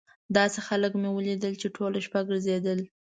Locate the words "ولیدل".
1.13-1.53